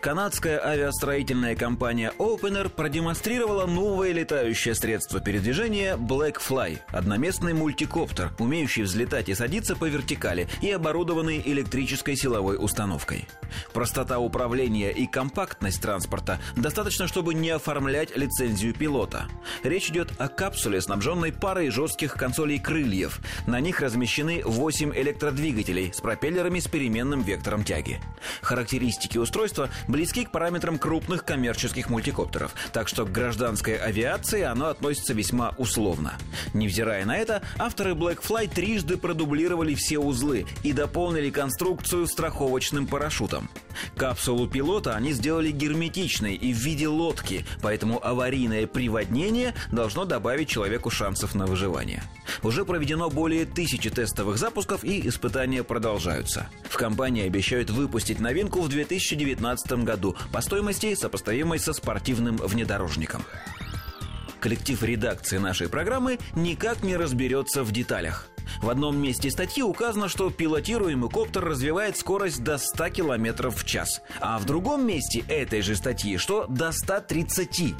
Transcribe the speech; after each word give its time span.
Канадская 0.00 0.64
авиастроительная 0.64 1.56
компания 1.56 2.12
Opener 2.18 2.68
продемонстрировала 2.68 3.66
новое 3.66 4.12
летающее 4.12 4.74
средство 4.74 5.20
передвижения 5.20 5.96
Blackfly– 5.96 6.78
одноместный 6.88 7.52
мультикоптер, 7.52 8.32
умеющий 8.38 8.82
взлетать 8.82 9.28
и 9.28 9.34
садиться 9.34 9.76
по 9.76 9.86
вертикали 9.86 10.48
и 10.60 10.70
оборудованный 10.70 11.42
электрической 11.44 12.16
силовой 12.16 12.56
установкой. 12.58 13.26
Простота 13.72 14.18
управления 14.18 14.90
и 14.90 15.06
компактность 15.06 15.80
транспорта 15.82 16.38
достаточно, 16.56 17.06
чтобы 17.06 17.34
не 17.34 17.50
оформлять 17.50 18.16
лицензию 18.16 18.74
пилота. 18.74 19.28
Речь 19.62 19.90
идет 19.90 20.12
о 20.18 20.28
капсуле, 20.28 20.80
снабженной 20.80 21.32
парой 21.32 21.70
жестких 21.70 22.14
консолей 22.14 22.58
крыльев. 22.58 23.20
На 23.46 23.60
них 23.60 23.80
размещены 23.80 24.42
8 24.44 24.92
электродвигателей 24.94 25.92
с 25.92 26.00
пропеллерами 26.00 26.60
с 26.60 26.68
переменным 26.68 27.22
вектором 27.22 27.64
тяги. 27.64 28.00
Характеристики 28.42 29.18
устройства 29.18 29.68
близки 29.86 30.24
к 30.24 30.30
параметрам 30.30 30.78
крупных 30.78 31.24
коммерческих 31.24 31.90
мультикоптеров, 31.90 32.54
так 32.72 32.88
что 32.88 33.04
к 33.04 33.12
гражданской 33.12 33.76
авиации 33.76 34.42
оно 34.42 34.66
относится 34.66 35.14
весьма 35.14 35.54
условно. 35.58 36.14
Невзирая 36.54 37.04
на 37.04 37.16
это, 37.16 37.42
авторы 37.58 37.92
Blackfly 37.92 38.48
трижды 38.48 38.96
продублировали 38.96 39.74
все 39.74 39.98
узлы 39.98 40.46
и 40.62 40.72
дополнили 40.72 41.30
конструкцию 41.30 42.06
страховочным 42.06 42.86
парашютом. 42.86 43.48
Капсулу 43.96 44.48
пилота 44.48 44.96
они 44.96 45.12
сделали 45.12 45.50
герметичной 45.50 46.34
и 46.34 46.52
в 46.52 46.56
виде 46.56 46.88
лодки, 46.88 47.46
поэтому 47.62 48.04
аварийное 48.04 48.66
приводнение 48.66 49.54
должно 49.70 50.04
добавить 50.04 50.48
человеку 50.48 50.90
шансов 50.90 51.34
на 51.34 51.46
выживание. 51.46 52.02
Уже 52.42 52.64
проведено 52.64 53.10
более 53.10 53.44
тысячи 53.44 53.90
тестовых 53.90 54.38
запусков 54.38 54.84
и 54.84 55.06
испытания 55.08 55.64
продолжаются. 55.64 56.48
В 56.68 56.76
компании 56.76 57.26
обещают 57.26 57.70
выпустить 57.70 58.20
новинку 58.20 58.60
в 58.60 58.68
2019 58.68 59.84
году 59.84 60.16
по 60.32 60.40
стоимости, 60.40 60.94
сопоставимой 60.94 61.58
со 61.58 61.72
спортивным 61.72 62.36
внедорожником. 62.36 63.22
Коллектив 64.40 64.80
редакции 64.82 65.38
нашей 65.38 65.68
программы 65.68 66.18
никак 66.36 66.84
не 66.84 66.96
разберется 66.96 67.64
в 67.64 67.72
деталях. 67.72 68.28
В 68.62 68.70
одном 68.70 69.00
месте 69.00 69.30
статьи 69.30 69.62
указано, 69.62 70.08
что 70.08 70.30
пилотируемый 70.30 71.10
коптер 71.10 71.44
развивает 71.44 71.96
скорость 71.96 72.42
до 72.42 72.58
100 72.58 72.88
км 72.90 73.50
в 73.50 73.64
час, 73.64 74.00
а 74.20 74.38
в 74.38 74.46
другом 74.46 74.86
месте 74.86 75.24
этой 75.28 75.60
же 75.60 75.76
статьи, 75.76 76.16
что 76.16 76.46
до 76.48 76.72
130 76.72 77.74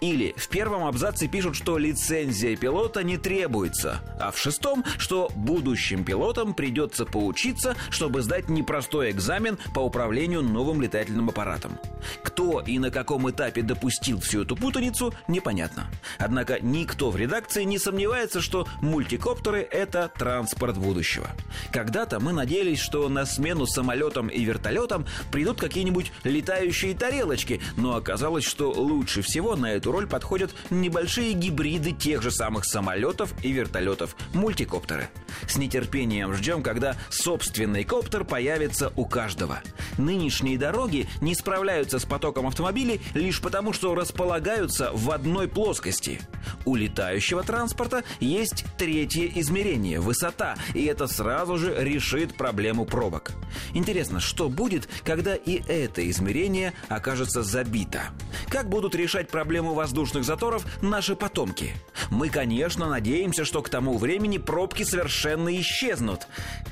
или 0.00 0.34
в 0.36 0.48
первом 0.48 0.84
абзаце 0.84 1.28
пишут, 1.28 1.56
что 1.56 1.78
лицензия 1.78 2.56
пилота 2.56 3.02
не 3.02 3.16
требуется, 3.16 4.00
а 4.20 4.30
в 4.30 4.38
шестом, 4.38 4.84
что 4.98 5.30
будущим 5.34 6.04
пилотам 6.04 6.54
придется 6.54 7.04
поучиться, 7.04 7.76
чтобы 7.90 8.22
сдать 8.22 8.48
непростой 8.48 9.10
экзамен 9.10 9.58
по 9.74 9.80
управлению 9.80 10.42
новым 10.42 10.82
летательным 10.82 11.28
аппаратом. 11.28 11.78
Кто 12.22 12.60
и 12.60 12.78
на 12.78 12.90
каком 12.90 13.30
этапе 13.30 13.62
допустил 13.62 14.20
всю 14.20 14.42
эту 14.42 14.56
путаницу, 14.56 15.14
непонятно. 15.28 15.86
Однако 16.18 16.58
никто 16.60 17.10
в 17.10 17.16
редакции 17.16 17.64
не 17.64 17.78
сомневается, 17.78 18.40
что 18.40 18.66
мультикоптеры– 18.80 19.66
это 19.70 20.10
транспорт 20.16 20.76
будущего. 20.76 21.30
Когда-то 21.72 22.20
мы 22.20 22.32
надеялись, 22.32 22.80
что 22.80 23.08
на 23.08 23.26
смену 23.26 23.66
самолетам 23.66 24.28
и 24.28 24.44
вертолетам 24.44 25.06
придут 25.30 25.60
какие-нибудь 25.60 26.12
летающие 26.24 26.94
тарелочки, 26.94 27.60
но 27.76 27.96
оказалось, 27.96 28.44
что 28.44 28.70
лучше 28.70 29.22
всего 29.22 29.56
на 29.62 29.72
эту 29.72 29.92
роль 29.92 30.06
подходят 30.06 30.54
небольшие 30.70 31.32
гибриды 31.32 31.92
тех 31.92 32.20
же 32.20 32.30
самых 32.30 32.64
самолетов 32.64 33.32
и 33.42 33.52
вертолетов– 33.52 34.16
мультикоптеры. 34.34 35.08
С 35.48 35.56
нетерпением 35.56 36.34
ждем, 36.34 36.62
когда 36.62 36.96
собственный 37.08 37.84
коптер 37.84 38.24
появится 38.24 38.92
у 38.96 39.06
каждого. 39.06 39.60
Нынешние 39.98 40.58
дороги 40.58 41.08
не 41.20 41.34
справляются 41.34 41.98
с 41.98 42.04
потоком 42.04 42.46
автомобилей 42.46 43.00
лишь 43.14 43.40
потому, 43.40 43.72
что 43.72 43.94
располагаются 43.94 44.90
в 44.92 45.10
одной 45.10 45.48
плоскости. 45.48 46.20
У 46.64 46.74
летающего 46.74 47.42
транспорта 47.42 48.02
есть 48.20 48.64
третье 48.76 49.30
измерение– 49.36 50.00
высота, 50.00 50.56
и 50.74 50.84
это 50.84 51.06
сразу 51.06 51.56
же 51.56 51.74
решит 51.78 52.36
проблему 52.36 52.84
пробок. 52.84 53.32
Интересно, 53.74 54.20
что 54.20 54.48
будет, 54.48 54.88
когда 55.04 55.34
и 55.34 55.62
это 55.68 56.08
измерение 56.10 56.72
окажется 56.88 57.42
забито? 57.42 58.02
Как 58.48 58.68
будут 58.68 58.94
решать 58.94 59.28
проблему 59.28 59.74
воздушных 59.74 60.24
заторов 60.24 60.66
наши 60.82 61.16
потомки? 61.16 61.72
Мы, 62.10 62.28
конечно, 62.28 62.88
надеемся, 62.88 63.44
что 63.44 63.62
к 63.62 63.68
тому 63.68 63.98
времени 63.98 64.38
пробки 64.38 64.82
совершенно 64.82 65.54
исчезнут. 65.60 66.26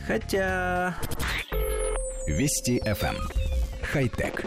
Хотя... 0.06 0.96
Вести 2.26 2.78
FM. 2.84 3.16
Эм. 3.16 3.28
Хай-тек. 3.82 4.44